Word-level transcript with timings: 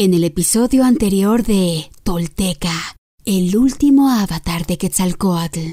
En 0.00 0.14
el 0.14 0.22
episodio 0.22 0.84
anterior 0.84 1.42
de 1.42 1.90
Tolteca, 2.04 2.70
el 3.24 3.56
último 3.56 4.08
avatar 4.08 4.64
de 4.64 4.78
Quetzalcoatl. 4.78 5.72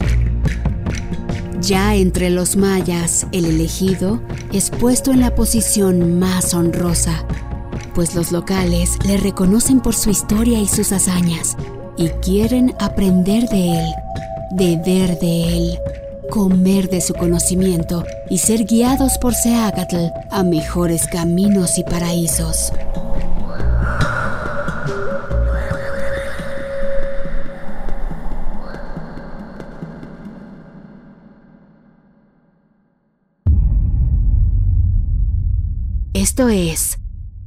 Ya 1.61 1.93
entre 1.93 2.31
los 2.31 2.55
mayas, 2.55 3.27
el 3.31 3.46
elegido 3.46 4.19
es 4.51 4.71
puesto 4.71 5.11
en 5.11 5.19
la 5.19 5.35
posición 5.35 6.17
más 6.17 6.55
honrosa, 6.55 7.23
pues 7.93 8.15
los 8.15 8.31
locales 8.31 8.97
le 9.05 9.17
reconocen 9.17 9.79
por 9.79 9.93
su 9.93 10.09
historia 10.09 10.60
y 10.60 10.68
sus 10.68 10.92
hazañas 10.92 11.55
y 11.96 12.07
quieren 12.07 12.73
aprender 12.80 13.48
de 13.50 13.78
él, 13.78 13.86
beber 14.57 15.20
de 15.20 15.55
él, 15.55 15.80
comer 16.32 16.89
de 16.89 17.02
su 17.02 17.14
conocimiento 17.14 18.04
y 18.32 18.39
ser 18.39 18.66
guiados 18.66 19.20
por 19.20 19.36
Seagatl 19.36 20.07
a 20.32 20.42
mejores 20.42 21.05
caminos 21.05 21.78
y 21.78 21.84
paraísos. 21.84 22.71
Esto 36.38 36.50
es 36.50 36.98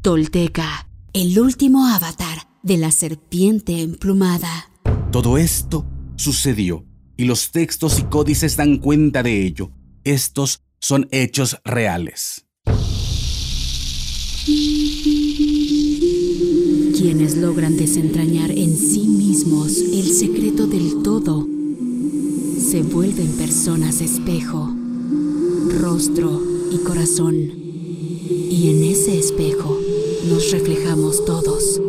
Tolteca, 0.00 0.88
el 1.12 1.38
último 1.38 1.88
avatar 1.88 2.48
de 2.62 2.78
la 2.78 2.90
serpiente 2.90 3.82
emplumada. 3.82 4.70
Todo 5.12 5.36
esto 5.36 5.84
sucedió 6.16 6.86
y 7.14 7.26
los 7.26 7.50
textos 7.50 7.98
y 7.98 8.04
códices 8.04 8.56
dan 8.56 8.78
cuenta 8.78 9.22
de 9.22 9.44
ello. 9.44 9.72
Estos 10.04 10.62
son 10.80 11.06
hechos 11.10 11.58
reales. 11.66 12.46
Quienes 16.96 17.36
logran 17.36 17.76
desentrañar 17.76 18.50
en 18.52 18.74
sí 18.74 19.06
mismos 19.06 19.76
el 19.80 20.04
secreto 20.04 20.66
del 20.66 21.02
todo 21.02 21.46
se 22.58 22.80
vuelven 22.84 23.36
personas 23.36 24.00
espejo, 24.00 24.74
rostro 25.78 26.40
y 26.72 26.78
corazón. 26.78 27.67
Y 28.58 28.70
en 28.70 28.82
ese 28.82 29.16
espejo 29.16 29.78
nos 30.28 30.50
reflejamos 30.50 31.24
todos 31.24 31.80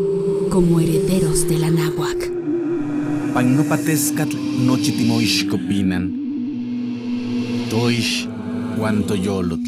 como 0.52 0.80
herederos 0.80 1.48
de 1.48 1.58
la 1.58 1.72
náhuac. 1.72 2.32
Pagnopatescatl 3.34 4.38
nochitimoixcopinan. 4.68 6.14
Toish 7.72 8.30
guantoyolotl. 8.78 9.68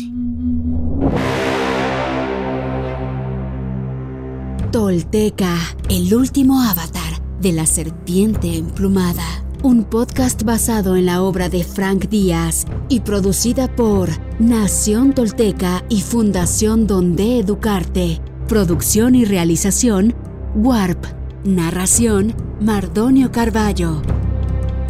Tolteca, 4.72 5.58
el 5.90 6.14
último 6.14 6.62
avatar 6.62 7.20
de 7.42 7.52
la 7.52 7.66
serpiente 7.66 8.58
emplumada. 8.58 9.41
Un 9.64 9.84
podcast 9.84 10.42
basado 10.42 10.96
en 10.96 11.06
la 11.06 11.22
obra 11.22 11.48
de 11.48 11.64
Frank 11.64 12.10
Díaz 12.10 12.66
y 12.90 13.02
producida 13.02 13.68
por 13.68 14.10
Nación 14.40 15.14
Tolteca 15.14 15.86
y 15.88 16.02
Fundación 16.02 16.88
Donde 16.88 17.38
Educarte. 17.38 18.22
Producción 18.48 19.14
y 19.14 19.24
realización, 19.24 20.16
Warp. 20.56 21.06
Narración, 21.44 22.34
Mardonio 22.60 23.32
Carballo. 23.32 24.02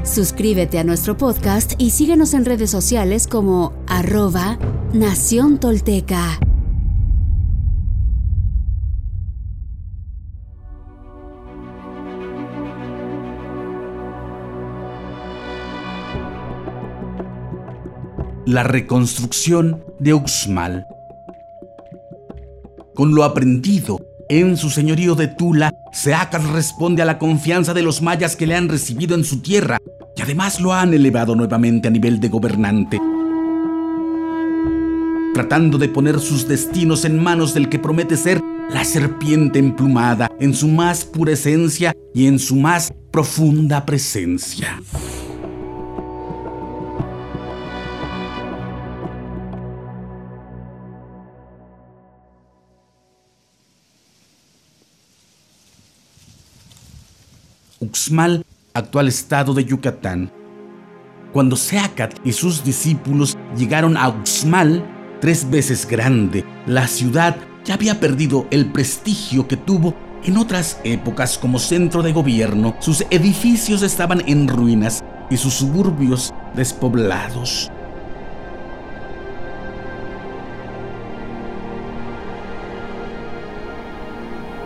Suscríbete 0.06 0.80
a 0.80 0.86
nuestro 0.86 1.18
podcast 1.18 1.74
y 1.78 1.90
síguenos 1.90 2.34
en 2.34 2.46
redes 2.46 2.70
sociales 2.70 3.28
como 3.28 3.74
arroba 3.88 4.58
Nación 4.94 5.60
Tolteca. 5.60 6.40
La 18.52 18.64
reconstrucción 18.64 19.82
de 19.98 20.14
Uxmal. 20.14 20.86
Con 22.94 23.16
lo 23.16 23.24
aprendido 23.24 24.06
en 24.28 24.58
su 24.58 24.70
señorío 24.70 25.16
de 25.16 25.30
Tula, 25.30 25.74
Seacat 25.94 26.44
responde 26.52 27.02
a 27.02 27.06
la 27.06 27.18
confianza 27.18 27.74
de 27.74 27.82
los 27.82 28.02
mayas 28.02 28.36
que 28.36 28.46
le 28.46 28.56
han 28.56 28.68
recibido 28.68 29.16
en 29.16 29.24
su 29.24 29.42
tierra 29.42 29.78
y 30.18 30.22
además 30.22 30.60
lo 30.60 30.74
han 30.74 30.94
elevado 30.94 31.34
nuevamente 31.34 31.88
a 31.88 31.92
nivel 31.92 32.20
de 32.20 32.28
gobernante, 32.28 33.00
tratando 35.34 35.78
de 35.78 35.88
poner 35.88 36.20
sus 36.20 36.46
destinos 36.46 37.06
en 37.06 37.24
manos 37.24 37.54
del 37.54 37.70
que 37.70 37.80
promete 37.80 38.18
ser 38.18 38.42
la 38.70 38.84
serpiente 38.84 39.60
emplumada 39.60 40.30
en 40.42 40.54
su 40.54 40.68
más 40.68 41.06
pura 41.06 41.32
esencia 41.32 41.94
y 42.14 42.28
en 42.28 42.38
su 42.38 42.58
más 42.58 42.92
profunda 43.12 43.86
presencia. 43.86 44.78
Uxmal, 57.82 58.46
actual 58.76 59.08
estado 59.08 59.56
de 59.56 59.66
Yucatán. 59.66 60.32
Cuando 61.34 61.56
Seacat 61.56 62.14
y 62.24 62.32
sus 62.32 62.64
discípulos 62.64 63.36
llegaron 63.58 63.98
a 63.98 64.08
Uxmal, 64.08 64.86
tres 65.20 65.50
veces 65.50 65.88
grande, 65.88 66.46
la 66.68 66.88
ciudad 66.88 67.36
ya 67.66 67.74
había 67.74 68.00
perdido 68.00 68.46
el 68.52 68.68
prestigio 68.72 69.48
que 69.48 69.58
tuvo 69.58 69.96
en 70.24 70.38
otras 70.38 70.80
épocas 70.84 71.40
como 71.40 71.58
centro 71.58 72.04
de 72.04 72.14
gobierno. 72.14 72.76
Sus 72.80 73.04
edificios 73.10 73.82
estaban 73.82 74.22
en 74.28 74.48
ruinas 74.48 75.04
y 75.32 75.38
sus 75.38 75.56
suburbios 75.56 76.32
despoblados. 76.54 77.72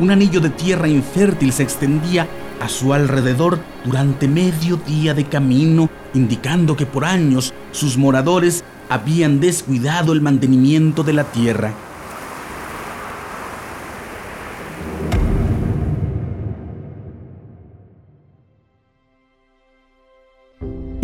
Un 0.02 0.12
anillo 0.12 0.42
de 0.42 0.50
tierra 0.50 0.90
infértil 0.90 1.54
se 1.54 1.64
extendía 1.64 2.28
a 2.60 2.70
su 2.70 2.94
alrededor 2.94 3.60
durante 3.84 4.28
medio 4.28 4.78
día 4.78 5.14
de 5.14 5.26
camino, 5.26 5.90
indicando 6.14 6.76
que 6.76 6.86
por 6.86 7.06
años 7.06 7.54
sus 7.72 7.98
moradores 7.98 8.64
habían 8.90 9.40
descuidado 9.40 10.14
el 10.14 10.22
mantenimiento 10.22 11.04
de 11.04 11.14
la 11.14 11.24
tierra. 11.26 11.74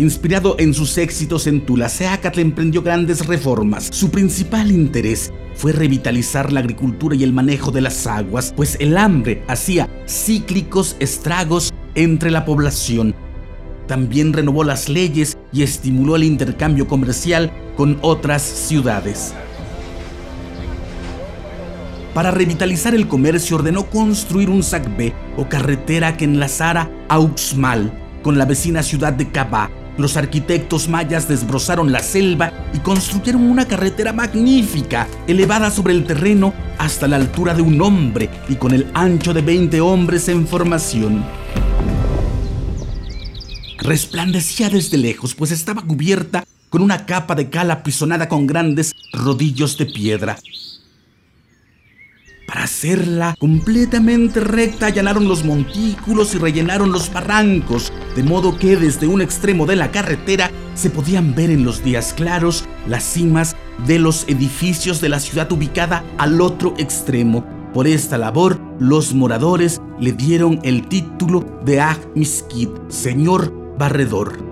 Inspirado 0.02 0.56
en 0.58 0.74
sus 0.74 0.98
éxitos 0.98 1.46
en 1.46 1.64
Tula, 1.64 1.88
Seacatl 1.88 2.40
emprendió 2.40 2.82
grandes 2.82 3.24
reformas. 3.24 3.88
Su 3.92 4.10
principal 4.10 4.72
interés 4.72 5.32
fue 5.54 5.70
revitalizar 5.70 6.52
la 6.52 6.58
agricultura 6.58 7.14
y 7.14 7.22
el 7.22 7.32
manejo 7.32 7.70
de 7.70 7.82
las 7.82 8.04
aguas, 8.08 8.52
pues 8.56 8.76
el 8.80 8.98
hambre 8.98 9.44
hacía 9.46 9.88
cíclicos 10.08 10.96
estragos 10.98 11.72
entre 11.94 12.32
la 12.32 12.44
población. 12.44 13.14
También 13.86 14.32
renovó 14.32 14.64
las 14.64 14.88
leyes 14.88 15.38
y 15.52 15.62
estimuló 15.62 16.16
el 16.16 16.24
intercambio 16.24 16.88
comercial 16.88 17.52
con 17.76 18.00
otras 18.02 18.42
ciudades. 18.42 19.32
Para 22.12 22.32
revitalizar 22.32 22.92
el 22.96 23.06
comercio 23.06 23.54
ordenó 23.54 23.88
construir 23.88 24.50
un 24.50 24.64
sacbé 24.64 25.12
o 25.36 25.48
carretera 25.48 26.16
que 26.16 26.24
enlazara 26.24 26.90
a 27.08 27.20
Uxmal 27.20 27.92
con 28.24 28.36
la 28.36 28.46
vecina 28.46 28.82
ciudad 28.82 29.12
de 29.12 29.30
Cabá, 29.30 29.70
los 29.98 30.16
arquitectos 30.16 30.88
mayas 30.88 31.28
desbrozaron 31.28 31.92
la 31.92 32.00
selva 32.00 32.52
y 32.72 32.78
construyeron 32.78 33.42
una 33.42 33.66
carretera 33.66 34.12
magnífica, 34.12 35.06
elevada 35.26 35.70
sobre 35.70 35.92
el 35.92 36.04
terreno 36.04 36.54
hasta 36.78 37.08
la 37.08 37.16
altura 37.16 37.54
de 37.54 37.62
un 37.62 37.80
hombre 37.80 38.30
y 38.48 38.56
con 38.56 38.72
el 38.72 38.90
ancho 38.94 39.34
de 39.34 39.42
20 39.42 39.80
hombres 39.80 40.28
en 40.28 40.46
formación. 40.46 41.24
Resplandecía 43.78 44.70
desde 44.70 44.96
lejos, 44.96 45.34
pues 45.34 45.50
estaba 45.50 45.82
cubierta 45.82 46.44
con 46.70 46.82
una 46.82 47.04
capa 47.04 47.34
de 47.34 47.50
cal 47.50 47.70
apisonada 47.70 48.28
con 48.28 48.46
grandes 48.46 48.94
rodillos 49.12 49.76
de 49.76 49.86
piedra. 49.86 50.38
Para 52.52 52.64
hacerla 52.64 53.34
completamente 53.38 54.38
recta 54.38 54.84
allanaron 54.84 55.26
los 55.26 55.42
montículos 55.42 56.34
y 56.34 56.38
rellenaron 56.38 56.92
los 56.92 57.10
barrancos, 57.10 57.90
de 58.14 58.22
modo 58.22 58.58
que 58.58 58.76
desde 58.76 59.06
un 59.06 59.22
extremo 59.22 59.64
de 59.64 59.74
la 59.74 59.90
carretera 59.90 60.50
se 60.74 60.90
podían 60.90 61.34
ver 61.34 61.48
en 61.48 61.64
los 61.64 61.82
días 61.82 62.12
claros 62.12 62.66
las 62.86 63.04
cimas 63.04 63.56
de 63.86 63.98
los 63.98 64.28
edificios 64.28 65.00
de 65.00 65.08
la 65.08 65.18
ciudad 65.18 65.50
ubicada 65.50 66.04
al 66.18 66.42
otro 66.42 66.74
extremo. 66.76 67.42
Por 67.72 67.86
esta 67.86 68.18
labor, 68.18 68.60
los 68.78 69.14
moradores 69.14 69.80
le 69.98 70.12
dieron 70.12 70.60
el 70.62 70.88
título 70.88 71.62
de 71.64 71.80
Ag 71.80 72.00
señor 72.88 73.50
barredor. 73.78 74.51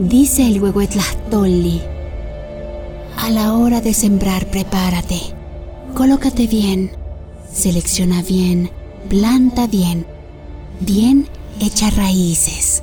Dice 0.00 0.46
el 0.46 0.62
Huehuetlahtolli. 0.62 1.82
A 3.18 3.28
la 3.28 3.52
hora 3.52 3.82
de 3.82 3.92
sembrar, 3.92 4.46
prepárate. 4.46 5.20
Colócate 5.94 6.46
bien. 6.46 6.90
Selecciona 7.52 8.22
bien. 8.22 8.70
Planta 9.10 9.66
bien. 9.66 10.06
Bien 10.80 11.28
echa 11.60 11.90
raíces. 11.90 12.82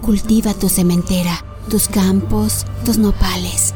Cultiva 0.00 0.52
tu 0.52 0.68
cementera, 0.68 1.44
tus 1.70 1.86
campos, 1.86 2.66
tus 2.84 2.98
nopales. 2.98 3.72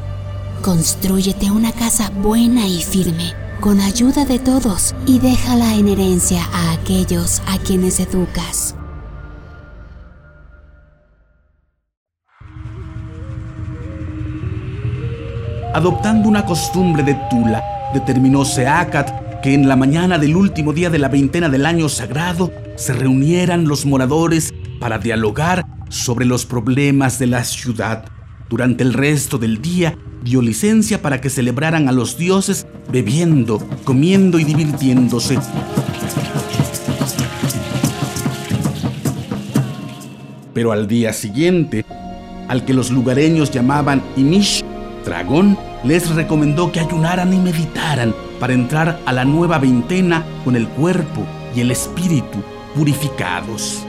Constrúyete 0.60 1.52
una 1.52 1.70
casa 1.70 2.10
buena 2.10 2.66
y 2.66 2.82
firme, 2.82 3.32
con 3.60 3.78
ayuda 3.78 4.24
de 4.24 4.40
todos, 4.40 4.96
y 5.06 5.20
déjala 5.20 5.76
en 5.76 5.86
herencia 5.86 6.42
a 6.52 6.72
aquellos 6.72 7.42
a 7.46 7.58
quienes 7.58 8.00
educas. 8.00 8.74
Adoptando 15.76 16.26
una 16.26 16.46
costumbre 16.46 17.02
de 17.02 17.12
Tula, 17.28 17.62
determinó 17.92 18.46
Seacat 18.46 19.42
que 19.42 19.52
en 19.52 19.68
la 19.68 19.76
mañana 19.76 20.16
del 20.16 20.34
último 20.34 20.72
día 20.72 20.88
de 20.88 20.98
la 20.98 21.08
veintena 21.08 21.50
del 21.50 21.66
año 21.66 21.90
sagrado 21.90 22.50
se 22.76 22.94
reunieran 22.94 23.68
los 23.68 23.84
moradores 23.84 24.54
para 24.80 24.96
dialogar 24.96 25.66
sobre 25.90 26.24
los 26.24 26.46
problemas 26.46 27.18
de 27.18 27.26
la 27.26 27.44
ciudad. 27.44 28.06
Durante 28.48 28.84
el 28.84 28.94
resto 28.94 29.36
del 29.36 29.60
día 29.60 29.98
dio 30.24 30.40
licencia 30.40 31.02
para 31.02 31.20
que 31.20 31.28
celebraran 31.28 31.90
a 31.90 31.92
los 31.92 32.16
dioses 32.16 32.66
bebiendo, 32.90 33.58
comiendo 33.84 34.38
y 34.38 34.44
divirtiéndose. 34.44 35.38
Pero 40.54 40.72
al 40.72 40.88
día 40.88 41.12
siguiente, 41.12 41.84
al 42.48 42.64
que 42.64 42.72
los 42.72 42.90
lugareños 42.90 43.50
llamaban 43.50 44.02
Imish, 44.16 44.64
dragón, 45.06 45.58
les 45.84 46.14
recomendó 46.14 46.70
que 46.70 46.80
ayunaran 46.80 47.32
y 47.32 47.38
meditaran 47.38 48.14
para 48.38 48.52
entrar 48.52 49.00
a 49.06 49.12
la 49.12 49.24
nueva 49.24 49.58
veintena 49.58 50.26
con 50.44 50.56
el 50.56 50.68
cuerpo 50.68 51.24
y 51.54 51.60
el 51.60 51.70
espíritu 51.70 52.42
purificados. 52.74 53.86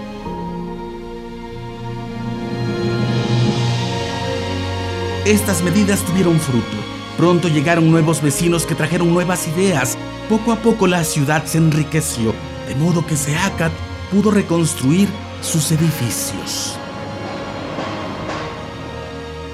Estas 5.25 5.62
medidas 5.62 6.04
tuvieron 6.04 6.40
fruto. 6.40 6.78
Pronto 7.18 7.50
llegaron 7.50 7.92
nuevos 7.92 8.22
vecinos 8.22 8.66
que 8.66 8.75
trajeron 8.75 9.14
nuevas 9.14 9.46
ideas. 9.50 9.98
Poco 10.30 10.54
a 10.54 10.56
poco 10.58 10.88
la 10.88 11.04
ciudad 11.04 11.44
se 11.46 11.58
enriqueció, 11.58 12.34
de 12.66 12.75
modo 12.75 13.06
que 13.06 13.18
Seacat 13.18 13.74
pudo 14.10 14.31
reconstruir 14.31 15.10
sus 15.42 15.69
edificios. 15.74 16.78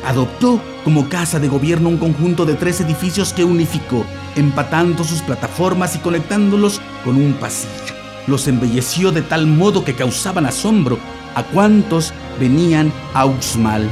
Adoptó 0.05 0.61
como 0.83 1.07
casa 1.07 1.39
de 1.39 1.47
gobierno 1.47 1.89
un 1.89 1.97
conjunto 1.97 2.45
de 2.45 2.55
tres 2.55 2.81
edificios 2.81 3.31
que 3.31 3.45
unificó, 3.45 4.05
empatando 4.35 5.03
sus 5.03 5.21
plataformas 5.21 5.95
y 5.95 5.99
conectándolos 5.99 6.81
con 7.05 7.15
un 7.15 7.33
pasillo. 7.33 7.93
Los 8.27 8.47
embelleció 8.47 9.11
de 9.11 9.21
tal 9.21 9.47
modo 9.47 9.83
que 9.83 9.95
causaban 9.95 10.45
asombro. 10.45 10.97
A 11.35 11.43
cuantos 11.43 12.13
venían 12.39 12.91
a 13.13 13.25
Uxmal. 13.25 13.89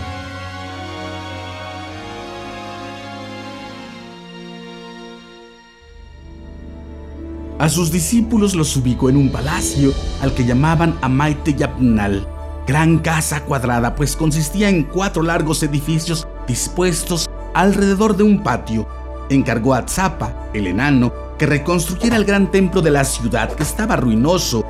A 7.62 7.70
sus 7.70 7.92
discípulos 7.92 8.56
los 8.56 8.76
ubicó 8.76 9.10
en 9.10 9.18
un 9.18 9.32
palacio 9.32 9.94
al 10.22 10.34
que 10.34 10.46
llamaban 10.46 10.98
Amaite 11.02 11.54
Yapnal, 11.54 12.28
gran 12.72 13.00
casa 13.00 13.44
cuadrada, 13.44 13.96
pues 13.96 14.16
consistía 14.16 14.70
en 14.70 14.84
cuatro 14.84 15.24
largos 15.24 15.62
edificios 15.62 16.26
dispuestos 16.48 17.30
alrededor 17.54 18.16
de 18.16 18.24
un 18.24 18.44
patio. 18.44 18.88
Encargó 19.30 19.74
a 19.74 19.86
Tzapa, 19.86 20.48
el 20.54 20.68
enano, 20.68 21.12
que 21.38 21.46
reconstruyera 21.46 22.16
el 22.16 22.24
gran 22.24 22.50
templo 22.50 22.82
de 22.82 22.92
la 22.92 23.04
ciudad 23.04 23.52
que 23.52 23.64
estaba 23.64 23.98
ruinoso. 23.98 24.64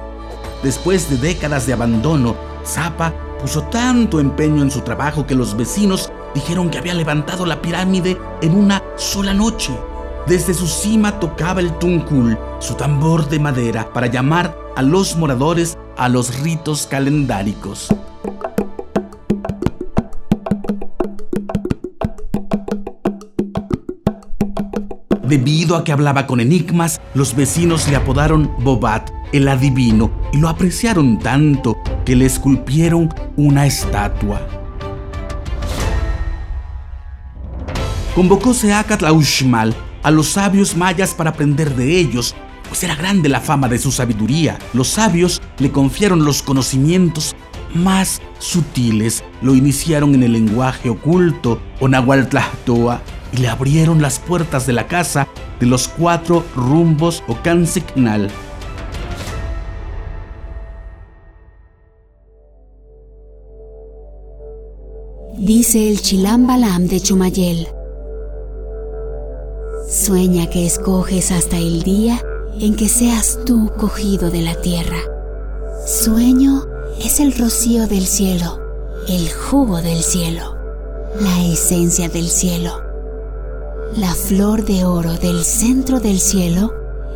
Después 0.64 1.12
de 1.12 1.18
décadas 1.18 1.68
de 1.68 1.74
abandono, 1.74 2.36
Zapa 2.66 3.14
puso 3.40 3.62
tanto 3.66 4.20
empeño 4.20 4.64
en 4.64 4.72
su 4.72 4.82
trabajo 4.82 5.28
que 5.28 5.36
los 5.36 5.56
vecinos 5.56 6.12
dijeron 6.34 6.72
que 6.72 6.80
había 6.80 6.96
levantado 6.96 7.46
la 7.46 7.62
pirámide 7.62 8.18
en 8.42 8.56
una 8.56 8.82
sola 8.96 9.36
noche. 9.36 9.78
Desde 10.26 10.56
su 10.56 10.66
cima 10.66 11.20
tocaba 11.20 11.60
el 11.60 11.78
tuncul, 11.78 12.36
su 12.58 12.74
tambor 12.74 13.30
de 13.30 13.38
madera, 13.38 13.94
para 13.94 14.08
llamar 14.08 14.58
a 14.76 14.82
los 14.82 15.16
moradores 15.18 15.78
a 16.02 16.10
los 16.10 16.40
ritos 16.40 16.88
calendáricos. 16.88 17.90
Debido 25.24 25.76
a 25.76 25.84
que 25.84 25.92
hablaba 25.92 26.26
con 26.26 26.40
enigmas, 26.40 27.00
los 27.14 27.36
vecinos 27.36 27.88
le 27.88 27.98
apodaron 27.98 28.52
Bobat, 28.64 29.12
el 29.32 29.48
adivino, 29.48 30.10
y 30.34 30.38
lo 30.38 30.50
apreciaron 30.50 31.20
tanto 31.20 31.78
que 32.04 32.16
le 32.16 32.26
esculpieron 32.26 33.14
una 33.38 33.68
estatua. 33.68 34.42
Convocó 38.16 38.56
Seacat 38.56 39.04
Uxmal 39.04 39.76
a 40.02 40.10
los 40.10 40.30
sabios 40.30 40.76
mayas 40.76 41.14
para 41.14 41.30
aprender 41.30 41.76
de 41.76 42.00
ellos, 42.00 42.34
pues 42.72 42.86
era 42.86 42.96
grande 42.96 43.28
la 43.28 43.42
fama 43.42 43.68
de 43.68 43.78
su 43.78 43.92
sabiduría. 43.92 44.58
Los 44.72 44.88
sabios 44.88 45.42
le 45.60 45.74
confiaron 45.74 46.24
los 46.24 46.42
conocimientos 46.42 47.36
más 47.76 48.22
sutiles, 48.40 49.26
lo 49.42 49.56
iniciaron 49.56 50.16
en 50.16 50.24
el 50.24 50.32
lenguaje 50.32 50.90
oculto 50.90 51.62
o 51.82 51.90
y 53.34 53.38
le 53.38 53.50
abrieron 53.50 54.02
las 54.02 54.20
puertas 54.20 54.68
de 54.68 54.72
la 54.72 54.88
casa 54.88 55.28
de 55.60 55.66
los 55.66 55.90
cuatro 55.90 56.46
rumbos 56.56 57.26
o. 57.28 58.30
Dice 65.38 65.90
el 65.90 66.02
Chilambalam 66.02 66.88
de 66.88 67.02
Chumayel. 67.02 67.68
Sueña 69.90 70.50
que 70.50 70.66
escoges 70.66 71.34
hasta 71.34 71.58
el 71.58 71.84
día 71.84 72.24
en 72.62 72.76
que 72.76 72.88
seas 72.88 73.40
tú 73.46 73.70
cogido 73.78 74.32
de 74.32 74.42
la 74.42 74.56
tierra. 74.56 75.00
Sueño 75.86 76.66
es 77.04 77.20
el 77.20 77.38
rocío 77.38 77.88
del 77.88 78.06
cielo, 78.06 78.62
el 79.10 79.30
jugo 79.30 79.82
del 79.82 80.02
cielo, 80.02 80.56
la 81.20 81.44
esencia 81.44 82.08
del 82.08 82.30
cielo 82.30 82.92
la 83.98 84.14
flor 84.14 84.64
de 84.64 84.86
oro 84.86 85.18
del 85.18 85.44
centro 85.44 86.00
del 86.00 86.20
cielo 86.20 86.74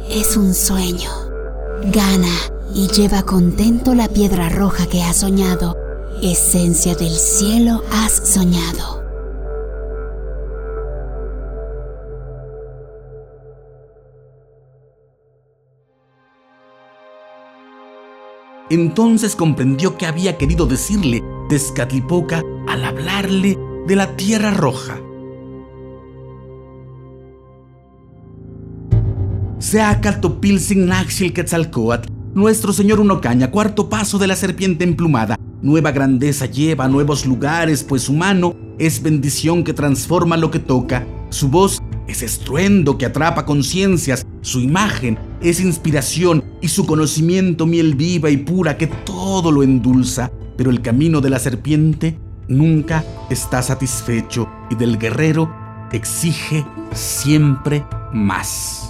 es 0.10 0.36
un 0.36 0.54
sueño. 0.54 1.10
Gana 1.86 2.36
y 2.74 2.88
lleva 2.88 3.24
contento 3.24 3.96
la 3.96 4.10
piedra 4.10 4.50
roja 4.50 4.86
que 4.86 5.02
has 5.02 5.18
soñado. 5.18 5.78
Esencia 6.22 6.94
del 6.96 7.14
cielo 7.14 7.82
has 7.92 8.12
soñado. 8.28 9.05
Entonces 18.69 19.36
comprendió 19.36 19.95
que 19.95 20.07
había 20.07 20.38
querido 20.38 20.65
decirle 20.65 21.24
Tezcatlipoca 21.50 22.41
al 22.67 22.84
hablarle 22.84 23.57
de 23.86 23.95
la 23.95 24.15
tierra 24.15 24.51
roja. 24.51 25.00
Seacatopilsin 29.60 30.88
Naxil 30.88 31.31
Quetzalcoatl, 31.31 32.12
nuestro 32.34 32.74
señor 32.74 33.00
Unocaña, 33.00 33.51
cuarto 33.51 33.88
paso 33.88 34.17
de 34.17 34.27
la 34.27 34.36
serpiente 34.36 34.84
emplumada. 34.84 35.38
Nueva 35.62 35.91
grandeza 35.91 36.48
lleva 36.48 36.86
a 36.86 36.89
nuevos 36.89 37.25
lugares, 37.25 37.84
pues 37.84 38.03
su 38.03 38.13
mano 38.13 38.55
es 38.79 39.01
bendición 39.01 39.63
que 39.63 39.74
transforma 39.74 40.38
lo 40.38 40.50
que 40.50 40.60
toca. 40.60 41.05
Su 41.29 41.50
voz 41.50 41.81
es 42.07 42.24
estruendo 42.24 42.98
que 42.98 43.05
atrapa 43.05 43.45
conciencias. 43.45 44.25
Su 44.41 44.60
imagen 44.60 45.17
es 45.50 45.60
inspiración 45.60 46.44
y 46.62 46.70
su 46.70 46.86
conocimiento 46.86 47.66
miel 47.66 47.96
viva 47.96 48.30
y 48.30 48.38
pura 48.38 48.78
que 48.78 48.88
todo 48.88 49.52
lo 49.52 49.64
endulza. 49.64 50.32
Pero 50.58 50.72
el 50.72 50.82
camino 50.82 51.22
de 51.22 51.30
la 51.30 51.40
serpiente 51.40 52.18
nunca 52.48 53.04
está 53.30 53.62
satisfecho 53.62 54.48
y 54.70 54.75
del 54.75 54.98
guerrero 54.98 55.54
exige 55.92 56.66
siempre 56.94 57.86
más. 58.12 58.90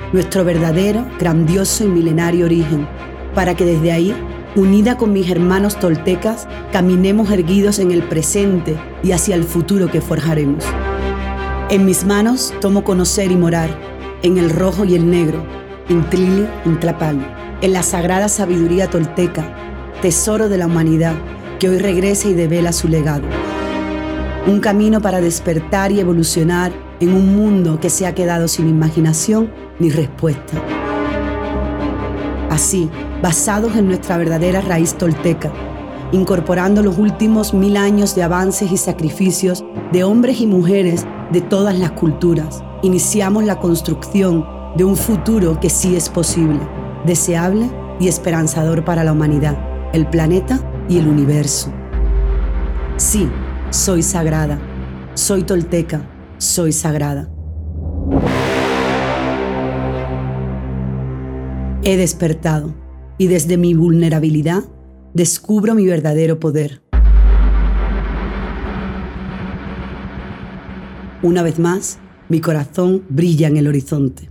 nuestro 0.13 0.43
verdadero, 0.43 1.05
grandioso 1.19 1.83
y 1.85 1.87
milenario 1.87 2.45
origen, 2.45 2.87
para 3.33 3.55
que 3.55 3.65
desde 3.65 3.91
ahí, 3.91 4.15
unida 4.55 4.97
con 4.97 5.13
mis 5.13 5.29
hermanos 5.29 5.79
toltecas, 5.79 6.47
caminemos 6.71 7.31
erguidos 7.31 7.79
en 7.79 7.91
el 7.91 8.03
presente 8.03 8.75
y 9.03 9.13
hacia 9.13 9.35
el 9.35 9.43
futuro 9.43 9.89
que 9.89 10.01
forjaremos. 10.01 10.65
En 11.69 11.85
mis 11.85 12.05
manos 12.05 12.53
tomo 12.59 12.83
conocer 12.83 13.31
y 13.31 13.37
morar, 13.37 13.69
en 14.23 14.37
el 14.37 14.49
rojo 14.49 14.83
y 14.83 14.95
el 14.95 15.09
negro, 15.09 15.45
en 15.87 16.03
Tlili, 16.09 16.45
en 16.65 16.79
Tlapal, 16.79 17.17
en 17.61 17.73
la 17.73 17.83
sagrada 17.83 18.27
sabiduría 18.27 18.89
tolteca, 18.89 19.45
tesoro 20.01 20.49
de 20.49 20.57
la 20.57 20.65
humanidad, 20.65 21.15
que 21.59 21.69
hoy 21.69 21.77
regresa 21.77 22.27
y 22.27 22.33
devela 22.33 22.73
su 22.73 22.87
legado. 22.87 23.23
Un 24.47 24.59
camino 24.59 24.99
para 24.99 25.21
despertar 25.21 25.91
y 25.91 25.99
evolucionar 25.99 26.73
en 26.99 27.13
un 27.13 27.35
mundo 27.35 27.79
que 27.79 27.89
se 27.89 28.05
ha 28.07 28.15
quedado 28.15 28.47
sin 28.47 28.67
imaginación 28.67 29.60
ni 29.79 29.89
respuesta. 29.89 30.57
Así, 32.49 32.89
basados 33.21 33.75
en 33.75 33.87
nuestra 33.87 34.17
verdadera 34.17 34.61
raíz 34.61 34.95
tolteca, 34.95 35.51
incorporando 36.11 36.83
los 36.83 36.97
últimos 36.97 37.53
mil 37.53 37.77
años 37.77 38.15
de 38.15 38.23
avances 38.23 38.71
y 38.71 38.77
sacrificios 38.77 39.63
de 39.91 40.03
hombres 40.03 40.41
y 40.41 40.47
mujeres 40.47 41.05
de 41.31 41.41
todas 41.41 41.77
las 41.77 41.91
culturas, 41.91 42.63
iniciamos 42.81 43.45
la 43.45 43.59
construcción 43.59 44.45
de 44.75 44.83
un 44.83 44.97
futuro 44.97 45.59
que 45.59 45.69
sí 45.69 45.95
es 45.95 46.09
posible, 46.09 46.59
deseable 47.05 47.69
y 47.99 48.07
esperanzador 48.07 48.83
para 48.83 49.03
la 49.03 49.13
humanidad, 49.13 49.57
el 49.93 50.07
planeta 50.07 50.59
y 50.89 50.97
el 50.97 51.07
universo. 51.07 51.71
Sí, 52.97 53.29
soy 53.69 54.03
sagrada, 54.03 54.59
soy 55.13 55.43
tolteca, 55.43 56.01
soy 56.37 56.73
sagrada. 56.73 57.29
He 61.83 61.97
despertado 61.97 62.75
y 63.17 63.25
desde 63.25 63.57
mi 63.57 63.73
vulnerabilidad 63.73 64.63
descubro 65.15 65.73
mi 65.73 65.87
verdadero 65.87 66.39
poder. 66.39 66.83
Una 71.23 71.41
vez 71.41 71.57
más, 71.57 71.97
mi 72.29 72.39
corazón 72.39 73.03
brilla 73.09 73.47
en 73.47 73.57
el 73.57 73.67
horizonte. 73.67 74.30